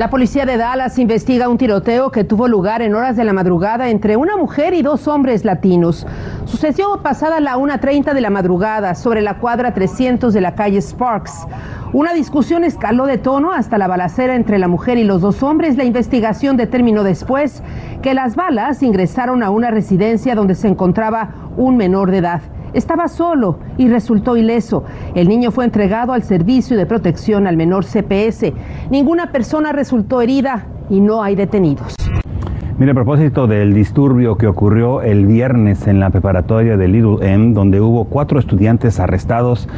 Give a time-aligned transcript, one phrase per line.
[0.00, 3.90] La policía de Dallas investiga un tiroteo que tuvo lugar en horas de la madrugada
[3.90, 6.06] entre una mujer y dos hombres latinos.
[6.46, 11.46] Sucedió pasada la 1.30 de la madrugada sobre la cuadra 300 de la calle Sparks.
[11.92, 15.76] Una discusión escaló de tono hasta la balacera entre la mujer y los dos hombres.
[15.76, 17.62] La investigación determinó después
[18.00, 22.40] que las balas ingresaron a una residencia donde se encontraba un menor de edad.
[22.72, 24.84] Estaba solo y resultó ileso.
[25.14, 28.52] El niño fue entregado al servicio de protección al menor CPS.
[28.90, 31.99] Ninguna persona resultó herida y no hay detenidos.
[32.80, 37.52] Mire, a propósito del disturbio que ocurrió el viernes en la preparatoria de Little M,
[37.52, 39.68] donde hubo cuatro estudiantes arrestados,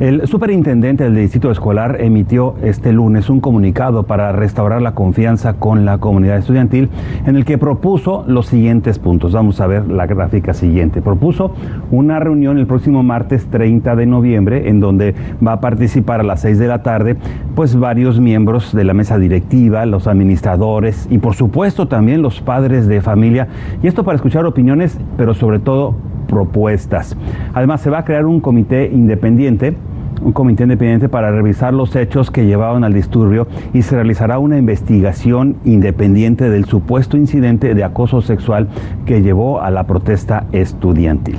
[0.00, 5.84] el superintendente del distrito escolar emitió este lunes un comunicado para restaurar la confianza con
[5.84, 6.88] la comunidad estudiantil,
[7.26, 9.32] en el que propuso los siguientes puntos.
[9.32, 11.02] Vamos a ver la gráfica siguiente.
[11.02, 11.52] Propuso
[11.92, 16.42] una reunión el próximo martes 30 de noviembre, en donde va a participar a las
[16.42, 17.16] 6 de la tarde,
[17.56, 22.88] pues varios miembros de la mesa directiva, los administradores y por supuesto también los padres
[22.88, 23.46] de familia,
[23.82, 25.94] y esto para escuchar opiniones, pero sobre todo
[26.28, 27.14] propuestas.
[27.52, 29.76] Además, se va a crear un comité independiente
[30.22, 34.58] un comité independiente para revisar los hechos que llevaron al disturbio y se realizará una
[34.58, 38.66] investigación independiente del supuesto incidente de acoso sexual
[39.06, 41.36] que llevó a la protesta estudiantil.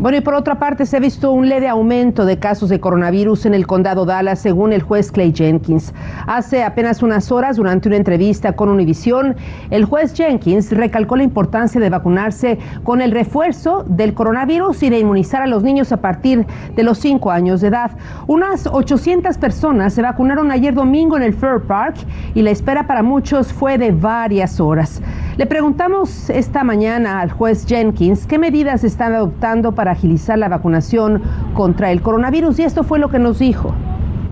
[0.00, 3.44] Bueno, y por otra parte, se ha visto un leve aumento de casos de coronavirus
[3.44, 5.92] en el condado Dallas, según el juez Clay Jenkins.
[6.26, 9.36] Hace apenas unas horas, durante una entrevista con Univision,
[9.68, 15.00] el juez Jenkins recalcó la importancia de vacunarse con el refuerzo del coronavirus y de
[15.00, 17.90] inmunizar a los niños a partir de los 5 años de edad.
[18.26, 21.96] Unas 800 personas se vacunaron ayer domingo en el Fair Park
[22.34, 25.02] y la espera para muchos fue de varias horas.
[25.40, 31.22] Le preguntamos esta mañana al juez Jenkins qué medidas están adoptando para agilizar la vacunación
[31.54, 33.74] contra el coronavirus y esto fue lo que nos dijo.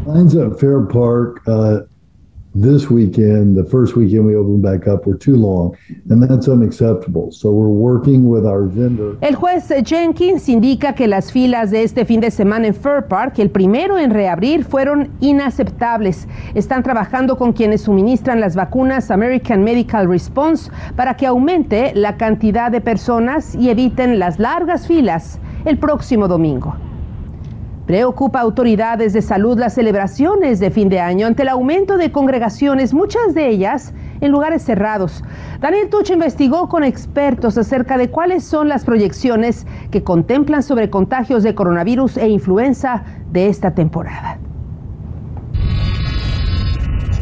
[0.06, 1.87] At Fair Park uh,
[2.60, 5.76] this weekend, the first weekend we opened back up, were too long,
[6.10, 7.30] and that's unacceptable.
[7.30, 9.16] So we're working with our vendor.
[9.20, 13.38] El juez Jenkins indica que las filas de este fin de semana en Fair Park,
[13.38, 16.26] el primero en reabrir, fueron inaceptables.
[16.54, 22.70] Están trabajando con quienes suministran las vacunas American Medical Response para que aumente la cantidad
[22.72, 26.87] de personas y eviten las largas filas el próximo domingo.
[27.88, 32.12] Preocupa a autoridades de salud las celebraciones de fin de año ante el aumento de
[32.12, 35.24] congregaciones, muchas de ellas en lugares cerrados.
[35.58, 41.42] Daniel Tuch investigó con expertos acerca de cuáles son las proyecciones que contemplan sobre contagios
[41.42, 44.38] de coronavirus e influenza de esta temporada.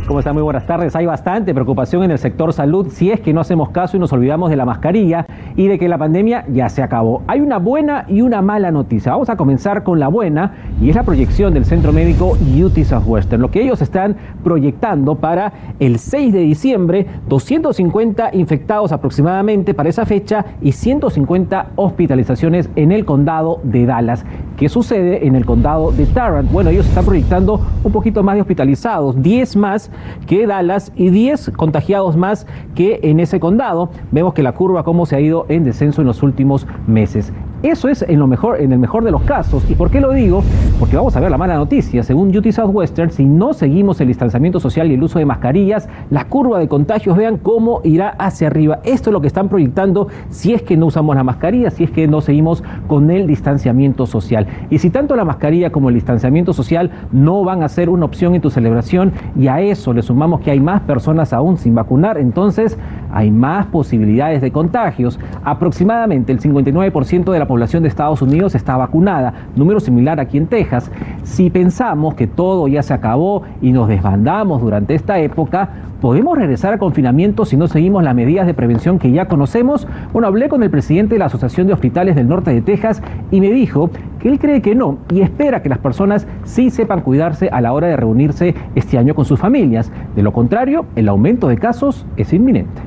[0.07, 0.35] ¿Cómo están?
[0.35, 0.95] Muy buenas tardes.
[0.95, 4.13] Hay bastante preocupación en el sector salud si es que no hacemos caso y nos
[4.13, 7.23] olvidamos de la mascarilla y de que la pandemia ya se acabó.
[7.27, 9.11] Hay una buena y una mala noticia.
[9.11, 13.43] Vamos a comenzar con la buena y es la proyección del centro médico UT Southwestern.
[13.43, 20.07] Lo que ellos están proyectando para el 6 de diciembre, 250 infectados aproximadamente para esa
[20.07, 24.25] fecha y 150 hospitalizaciones en el condado de Dallas.
[24.57, 26.51] ¿Qué sucede en el condado de Tarrant?
[26.53, 29.91] Bueno, ellos están proyectando un poquito más de hospitalizados, 10 más
[30.27, 33.91] que Dallas y 10 contagiados más que en ese condado.
[34.11, 37.33] Vemos que la curva cómo se ha ido en descenso en los últimos meses.
[37.67, 39.69] Eso es en, lo mejor, en el mejor de los casos.
[39.69, 40.45] ¿Y por qué lo digo?
[40.79, 42.05] Porque vamos a ver la mala noticia.
[42.05, 46.27] Según UT Southwestern, si no seguimos el distanciamiento social y el uso de mascarillas, la
[46.27, 48.79] curva de contagios, vean cómo irá hacia arriba.
[48.85, 51.91] Esto es lo que están proyectando si es que no usamos la mascarilla, si es
[51.91, 54.47] que no seguimos con el distanciamiento social.
[54.71, 58.37] Y si tanto la mascarilla como el distanciamiento social no van a ser una opción
[58.37, 62.17] en tu celebración y a eso le sumamos que hay más personas aún sin vacunar,
[62.17, 62.79] entonces
[63.13, 65.19] hay más posibilidades de contagios.
[65.43, 70.47] Aproximadamente el 59% de la población de Estados Unidos está vacunada, número similar aquí en
[70.47, 70.91] Texas.
[71.25, 75.71] Si pensamos que todo ya se acabó y nos desbandamos durante esta época,
[76.01, 79.89] ¿podemos regresar al confinamiento si no seguimos las medidas de prevención que ya conocemos?
[80.13, 83.41] Bueno, hablé con el presidente de la Asociación de Hospitales del Norte de Texas y
[83.41, 87.49] me dijo que él cree que no y espera que las personas sí sepan cuidarse
[87.49, 89.91] a la hora de reunirse este año con sus familias.
[90.15, 92.83] De lo contrario, el aumento de casos es inminente.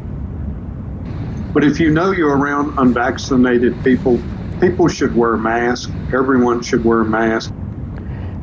[1.51, 4.19] But if you know you're around unvaccinated people,
[4.59, 5.91] people should wear masks.
[6.13, 7.51] Everyone should wear a mask.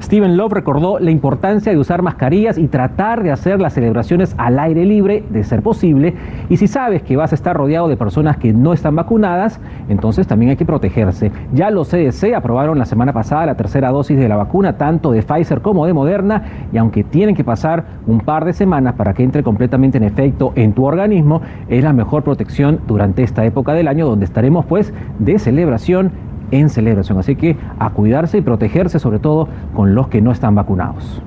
[0.03, 4.59] Stephen Love recordó la importancia de usar mascarillas y tratar de hacer las celebraciones al
[4.59, 6.15] aire libre, de ser posible.
[6.49, 9.59] Y si sabes que vas a estar rodeado de personas que no están vacunadas,
[9.89, 11.33] entonces también hay que protegerse.
[11.53, 15.23] Ya los CDC aprobaron la semana pasada la tercera dosis de la vacuna, tanto de
[15.23, 19.23] Pfizer como de Moderna, y aunque tienen que pasar un par de semanas para que
[19.23, 23.89] entre completamente en efecto en tu organismo, es la mejor protección durante esta época del
[23.89, 27.19] año donde estaremos pues de celebración en celebración.
[27.19, 31.23] Así que a cuidarse y protegerse sobre todo con los que no están vacunados.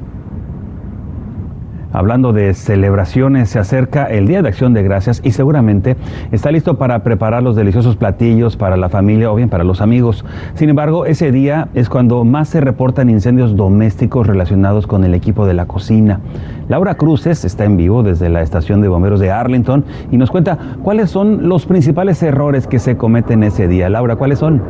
[1.92, 5.98] Hablando de celebraciones, se acerca el Día de Acción de Gracias y seguramente
[6.31, 10.24] está listo para preparar los deliciosos platillos para la familia o bien para los amigos.
[10.54, 15.48] Sin embargo, ese día es cuando más se reportan incendios domésticos relacionados con el equipo
[15.48, 16.19] de la cocina.
[16.68, 20.60] Laura Cruces está en vivo desde la estación de bomberos de Arlington y nos cuenta
[20.83, 23.89] cuáles son los principales errores que se cometen ese día.
[23.89, 24.62] Laura, ¿cuáles son?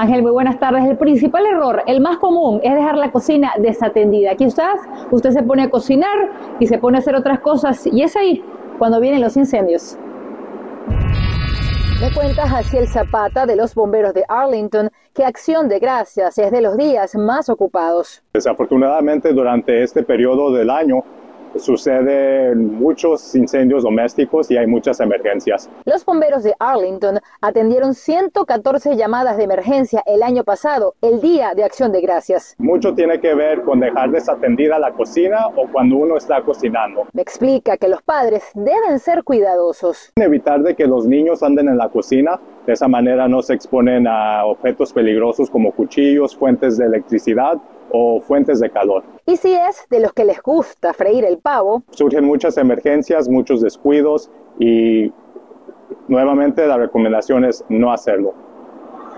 [0.00, 0.84] Ángel, muy buenas tardes.
[0.84, 4.36] El principal error, el más común, es dejar la cocina desatendida.
[4.36, 4.78] Quizás
[5.10, 6.30] usted se pone a cocinar
[6.60, 8.44] y se pone a hacer otras cosas y es ahí
[8.78, 9.98] cuando vienen los incendios.
[12.00, 16.60] Me cuenta Jaciel Zapata de los bomberos de Arlington que Acción de Gracias es de
[16.60, 18.22] los días más ocupados.
[18.34, 21.02] Desafortunadamente durante este periodo del año
[21.56, 25.68] suceden muchos incendios domésticos y hay muchas emergencias.
[25.84, 31.64] Los bomberos de Arlington atendieron 114 llamadas de emergencia el año pasado, el Día de
[31.64, 32.54] Acción de Gracias.
[32.58, 37.06] Mucho tiene que ver con dejar desatendida la cocina o cuando uno está cocinando.
[37.12, 40.12] Me explica que los padres deben ser cuidadosos.
[40.16, 44.06] Evitar de que los niños anden en la cocina, de esa manera no se exponen
[44.06, 47.58] a objetos peligrosos como cuchillos, fuentes de electricidad
[47.92, 49.02] o fuentes de calor.
[49.26, 53.60] Y si es de los que les gusta freír el pavo, surgen muchas emergencias, muchos
[53.60, 55.12] descuidos y
[56.08, 58.34] nuevamente la recomendación es no hacerlo.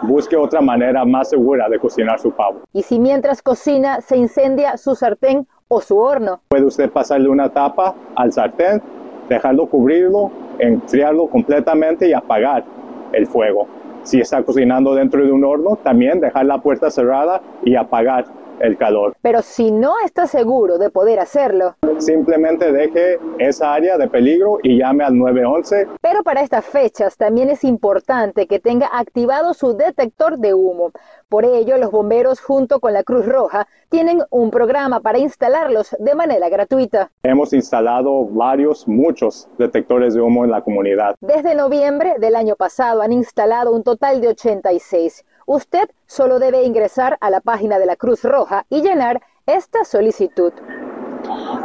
[0.03, 2.61] Busque otra manera más segura de cocinar su pavo.
[2.73, 6.41] Y si mientras cocina se incendia su sartén o su horno.
[6.49, 8.83] Puede usted pasarle una tapa al sartén,
[9.29, 12.65] dejarlo cubrirlo, enfriarlo completamente y apagar
[13.13, 13.67] el fuego.
[14.03, 18.25] Si está cocinando dentro de un horno, también dejar la puerta cerrada y apagar
[18.61, 19.17] el calor.
[19.23, 24.79] Pero si no está seguro de poder hacerlo, simplemente deje esa área de peligro y
[24.79, 25.89] llame al 911.
[26.01, 30.93] Pero para estas fechas también es importante que tenga activado su detector de humo.
[31.29, 36.15] Por ello, los bomberos junto con la Cruz Roja tienen un programa para instalarlos de
[36.15, 37.11] manera gratuita.
[37.23, 41.15] Hemos instalado varios, muchos detectores de humo en la comunidad.
[41.21, 45.25] Desde noviembre del año pasado han instalado un total de 86.
[45.53, 50.53] Usted solo debe ingresar a la página de la Cruz Roja y llenar esta solicitud.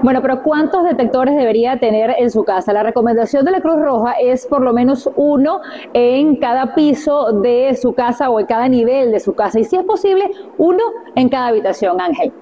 [0.02, 2.74] Bueno, pero ¿cuántos detectores debería tener en su casa?
[2.74, 5.60] La recomendación de la Cruz Roja es por lo menos uno
[5.94, 9.60] en cada piso de su casa o en cada nivel de su casa.
[9.60, 10.82] Y si es posible, uno
[11.14, 12.34] en cada habitación, Ángel.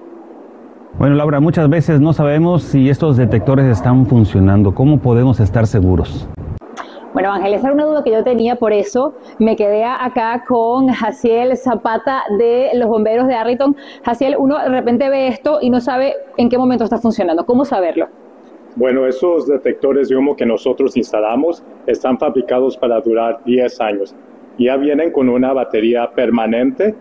[0.98, 4.74] Bueno, Laura, muchas veces no sabemos si estos detectores están funcionando.
[4.74, 6.26] ¿Cómo podemos estar seguros?
[7.14, 10.88] Bueno, Ángel, esa era una duda que yo tenía, por eso me quedé acá con
[10.88, 13.76] Jaciel Zapata de los bomberos de Arlington.
[14.04, 17.46] Jaciel, uno de repente ve esto y no sabe en qué momento está funcionando.
[17.46, 18.08] ¿Cómo saberlo?
[18.74, 24.16] Bueno, esos detectores de humo que nosotros instalamos están fabricados para durar 10 años.
[24.58, 26.96] Ya vienen con una batería permanente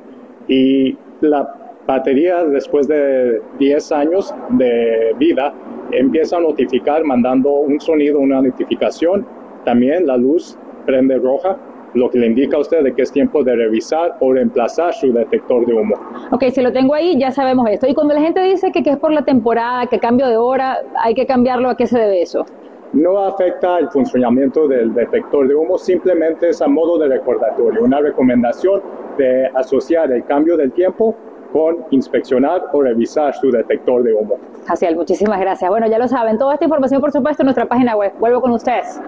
[0.48, 1.56] y la
[1.88, 5.56] batería después de 10 años de vida
[5.92, 9.26] empieza a notificar mandando un sonido, una notificación
[9.64, 11.58] también la luz prende roja,
[11.94, 15.12] lo que le indica a usted de que es tiempo de revisar o reemplazar su
[15.14, 15.96] detector de humo.
[16.32, 17.88] Ok, si lo tengo ahí, ya sabemos esto.
[17.88, 20.80] Y cuando la gente dice que, que es por la temporada, que cambio de hora,
[21.00, 22.46] hay que cambiarlo, ¿a qué se debe eso?
[22.94, 28.00] No afecta el funcionamiento del detector de humo, simplemente es a modo de recordatorio, una
[28.00, 28.82] recomendación
[29.18, 31.16] de asociar el cambio del tiempo
[31.52, 34.38] con inspeccionar o revisar su detector de humo.
[34.66, 35.70] Jaciel, muchísimas gracias.
[35.70, 38.12] Bueno, ya lo saben, toda esta información, por supuesto, en nuestra página web.
[38.20, 39.00] Vuelvo con ustedes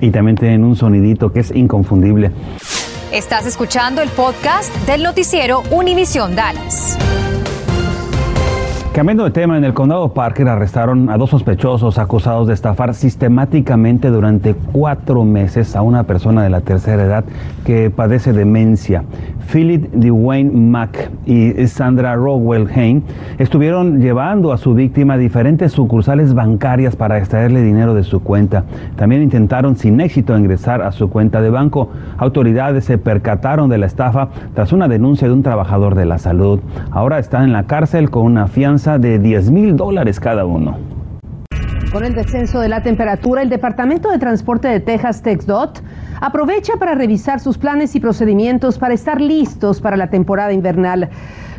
[0.00, 2.30] y también tienen un sonidito que es inconfundible.
[3.12, 6.98] Estás escuchando el podcast del noticiero Univisión Dallas.
[8.92, 14.08] Cambiando de tema, en el condado Parker arrestaron a dos sospechosos acusados de estafar sistemáticamente
[14.08, 17.24] durante cuatro meses a una persona de la tercera edad
[17.64, 19.04] que padece demencia.
[19.50, 23.02] Philip Dwayne Mack y Sandra Rowell Hain
[23.38, 28.64] estuvieron llevando a su víctima a diferentes sucursales bancarias para extraerle dinero de su cuenta.
[28.96, 31.90] También intentaron sin éxito ingresar a su cuenta de banco.
[32.18, 36.60] Autoridades se percataron de la estafa tras una denuncia de un trabajador de la salud.
[36.90, 40.76] Ahora están en la cárcel con una fianza de 10 mil dólares cada uno.
[41.92, 45.80] Con el descenso de la temperatura, el Departamento de Transporte de Texas, TexDOT,
[46.20, 51.08] aprovecha para revisar sus planes y procedimientos para estar listos para la temporada invernal.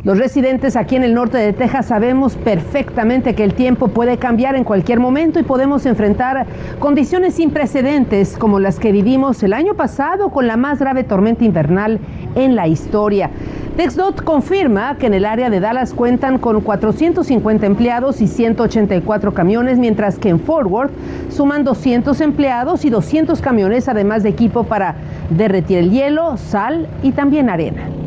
[0.03, 4.55] Los residentes aquí en el norte de Texas sabemos perfectamente que el tiempo puede cambiar
[4.55, 6.45] en cualquier momento y podemos enfrentar
[6.79, 11.43] condiciones sin precedentes como las que vivimos el año pasado con la más grave tormenta
[11.43, 11.99] invernal
[12.35, 13.29] en la historia.
[13.75, 19.77] TexDot confirma que en el área de Dallas cuentan con 450 empleados y 184 camiones,
[19.77, 20.91] mientras que en Fort Worth
[21.29, 24.95] suman 200 empleados y 200 camiones, además de equipo para
[25.29, 27.98] derretir el hielo, sal y también arena.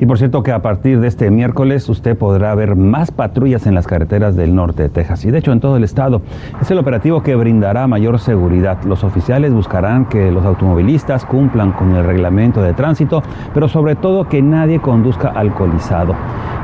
[0.00, 3.74] Y por cierto que a partir de este miércoles usted podrá ver más patrullas en
[3.74, 6.22] las carreteras del norte de Texas y de hecho en todo el estado.
[6.60, 8.78] Es el operativo que brindará mayor seguridad.
[8.84, 14.28] Los oficiales buscarán que los automovilistas cumplan con el reglamento de tránsito, pero sobre todo
[14.28, 16.14] que nadie conduzca alcoholizado.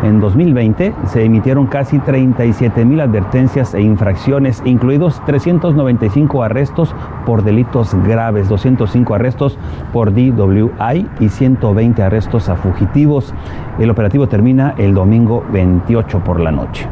[0.05, 7.95] En 2020 se emitieron casi 37 mil advertencias e infracciones, incluidos 395 arrestos por delitos
[8.07, 9.59] graves, 205 arrestos
[9.95, 13.24] por DWI y 120 arrestos a fugitivos.
[13.79, 16.89] El operativo termina el domingo 28 por la noche.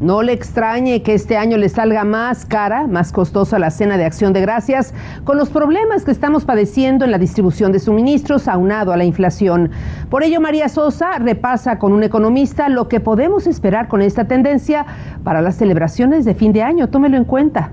[0.00, 4.04] No le extrañe que este año le salga más cara, más costosa la cena de
[4.04, 8.92] acción de gracias, con los problemas que estamos padeciendo en la distribución de suministros aunado
[8.92, 9.72] a la inflación.
[10.08, 14.86] Por ello, María Sosa repasa con un economista lo que podemos esperar con esta tendencia
[15.24, 16.88] para las celebraciones de fin de año.
[16.88, 17.72] Tómelo en cuenta.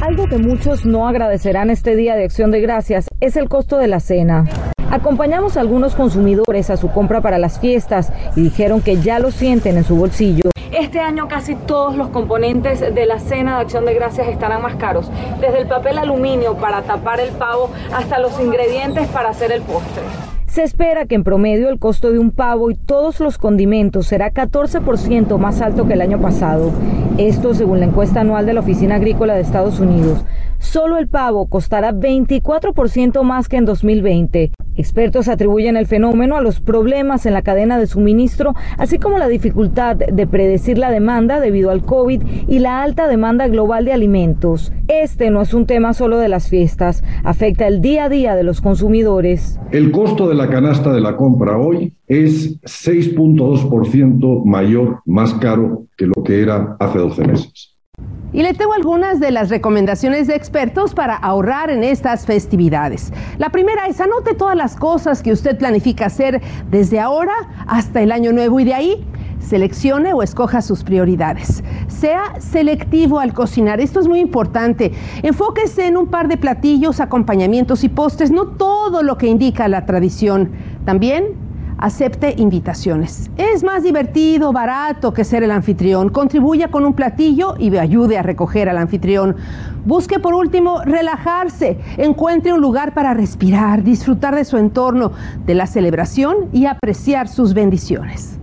[0.00, 3.86] Algo que muchos no agradecerán este día de acción de gracias es el costo de
[3.86, 4.44] la cena.
[4.92, 9.30] Acompañamos a algunos consumidores a su compra para las fiestas y dijeron que ya lo
[9.30, 10.50] sienten en su bolsillo.
[10.70, 14.76] Este año casi todos los componentes de la cena de acción de gracias estarán más
[14.76, 19.62] caros, desde el papel aluminio para tapar el pavo hasta los ingredientes para hacer el
[19.62, 20.02] postre.
[20.46, 24.30] Se espera que en promedio el costo de un pavo y todos los condimentos será
[24.30, 26.70] 14% más alto que el año pasado.
[27.18, 30.24] Esto según la encuesta anual de la Oficina Agrícola de Estados Unidos.
[30.58, 34.52] Solo el pavo costará 24% más que en 2020.
[34.76, 39.28] Expertos atribuyen el fenómeno a los problemas en la cadena de suministro, así como la
[39.28, 44.72] dificultad de predecir la demanda debido al COVID y la alta demanda global de alimentos.
[44.88, 48.44] Este no es un tema solo de las fiestas, afecta el día a día de
[48.44, 49.60] los consumidores.
[49.72, 56.06] El costo de la canasta de la compra hoy es 6.2% mayor, más caro que
[56.06, 57.72] lo que era hace 12 meses.
[58.32, 63.12] Y le tengo algunas de las recomendaciones de expertos para ahorrar en estas festividades.
[63.36, 66.40] La primera es anote todas las cosas que usted planifica hacer
[66.70, 67.34] desde ahora
[67.66, 69.06] hasta el año nuevo y de ahí
[69.38, 71.62] seleccione o escoja sus prioridades.
[71.88, 74.92] Sea selectivo al cocinar, esto es muy importante.
[75.22, 79.84] Enfóquese en un par de platillos, acompañamientos y postres, no todo lo que indica la
[79.84, 80.52] tradición.
[80.86, 81.51] También
[81.82, 83.28] acepte invitaciones.
[83.36, 86.10] Es más divertido, barato que ser el anfitrión.
[86.10, 89.34] Contribuya con un platillo y ayude a recoger al anfitrión.
[89.84, 91.78] Busque por último relajarse.
[91.96, 95.10] Encuentre un lugar para respirar, disfrutar de su entorno,
[95.44, 98.38] de la celebración y apreciar sus bendiciones.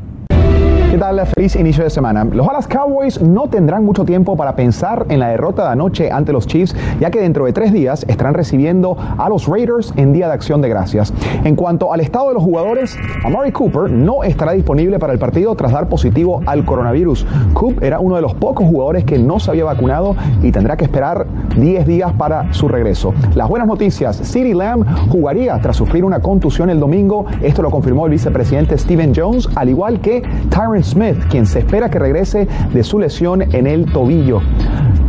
[0.90, 1.24] ¿Qué tal?
[1.28, 2.24] Feliz inicio de semana.
[2.24, 6.34] Los Dallas Cowboys no tendrán mucho tiempo para pensar en la derrota de anoche ante
[6.34, 10.26] los Chiefs, ya que dentro de tres días estarán recibiendo a los Raiders en Día
[10.26, 11.14] de Acción de Gracias.
[11.44, 15.54] En cuanto al estado de los jugadores, Amari Cooper no estará disponible para el partido
[15.54, 17.24] tras dar positivo al coronavirus.
[17.54, 20.86] Coop era uno de los pocos jugadores que no se había vacunado y tendrá que
[20.86, 23.14] esperar 10 días para su regreso.
[23.36, 27.28] Las buenas noticias, CeeDee Lamb jugaría tras sufrir una contusión el domingo.
[27.44, 31.90] Esto lo confirmó el vicepresidente Steven Jones, al igual que Tyron Smith, quien se espera
[31.90, 34.42] que regrese de su lesión en el tobillo.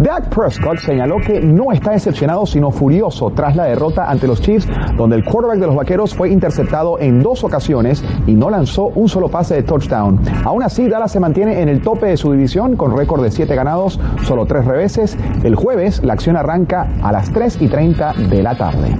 [0.01, 4.67] Dak Prescott señaló que no está decepcionado sino furioso tras la derrota ante los Chiefs,
[4.97, 9.09] donde el quarterback de los Vaqueros fue interceptado en dos ocasiones y no lanzó un
[9.09, 10.19] solo pase de touchdown.
[10.45, 13.55] Aún así, Dallas se mantiene en el tope de su división con récord de 7
[13.55, 15.19] ganados, solo 3 reveses.
[15.45, 18.97] El jueves la acción arranca a las 3 y 30 de la tarde.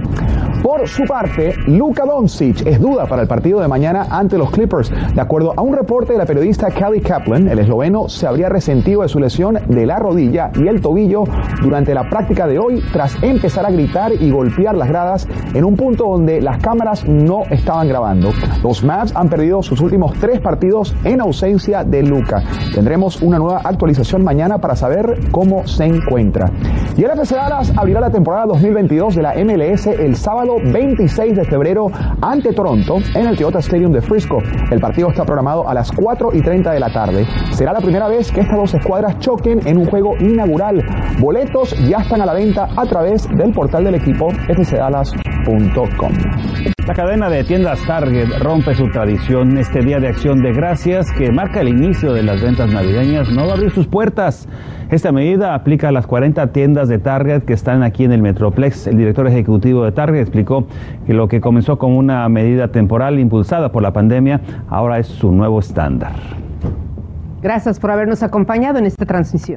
[0.61, 4.91] Por su parte, Luka Doncic es duda para el partido de mañana ante los Clippers.
[5.13, 9.01] De acuerdo a un reporte de la periodista Kelly Kaplan, el esloveno se habría resentido
[9.01, 11.23] de su lesión de la rodilla y el tobillo
[11.63, 15.75] durante la práctica de hoy tras empezar a gritar y golpear las gradas en un
[15.75, 18.29] punto donde las cámaras no estaban grabando.
[18.61, 22.43] Los Mavs han perdido sus últimos tres partidos en ausencia de Luka.
[22.75, 26.51] Tendremos una nueva actualización mañana para saber cómo se encuentra.
[26.95, 31.45] Y el FC Dallas abrirá la temporada 2022 de la MLS el sábado 26 de
[31.45, 31.87] febrero
[32.21, 34.39] ante Toronto en el Toyota Stadium de Frisco.
[34.71, 37.25] El partido está programado a las 4 y 30 de la tarde.
[37.51, 40.83] Será la primera vez que estas dos escuadras choquen en un juego inaugural.
[41.19, 46.11] Boletos ya están a la venta a través del portal del equipo fcdalas.com.
[46.87, 49.57] La cadena de tiendas Target rompe su tradición.
[49.57, 53.45] Este día de acción de gracias que marca el inicio de las ventas navideñas no
[53.45, 54.47] va a abrir sus puertas.
[54.89, 58.87] Esta medida aplica a las 40 tiendas de Target que están aquí en el Metroplex.
[58.87, 60.65] El director ejecutivo de Target explicó
[61.05, 65.31] que lo que comenzó como una medida temporal impulsada por la pandemia ahora es su
[65.31, 66.15] nuevo estándar.
[67.41, 69.55] Gracias por habernos acompañado en esta transmisión.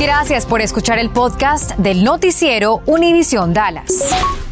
[0.00, 4.39] Gracias por escuchar el podcast del noticiero Univisión Dallas.